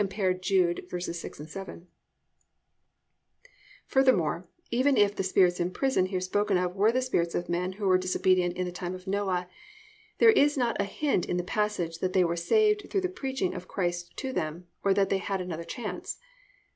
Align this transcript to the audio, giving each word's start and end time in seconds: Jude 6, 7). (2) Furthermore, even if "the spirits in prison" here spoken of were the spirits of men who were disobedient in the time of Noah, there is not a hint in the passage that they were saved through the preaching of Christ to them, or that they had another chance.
Jude 0.41 0.87
6, 0.89 1.37
7). 1.47 1.81
(2) 1.81 1.87
Furthermore, 3.85 4.49
even 4.71 4.97
if 4.97 5.15
"the 5.15 5.21
spirits 5.21 5.59
in 5.59 5.69
prison" 5.69 6.07
here 6.07 6.19
spoken 6.19 6.57
of 6.57 6.75
were 6.75 6.91
the 6.91 7.03
spirits 7.03 7.35
of 7.35 7.47
men 7.47 7.73
who 7.73 7.87
were 7.87 7.99
disobedient 7.99 8.57
in 8.57 8.65
the 8.65 8.71
time 8.71 8.95
of 8.95 9.05
Noah, 9.05 9.47
there 10.17 10.31
is 10.31 10.57
not 10.57 10.81
a 10.81 10.85
hint 10.85 11.27
in 11.27 11.37
the 11.37 11.43
passage 11.43 11.99
that 11.99 12.13
they 12.13 12.23
were 12.23 12.35
saved 12.35 12.87
through 12.89 13.01
the 13.01 13.09
preaching 13.09 13.53
of 13.53 13.67
Christ 13.67 14.17
to 14.17 14.33
them, 14.33 14.65
or 14.83 14.95
that 14.95 15.09
they 15.11 15.19
had 15.19 15.39
another 15.39 15.63
chance. 15.63 16.17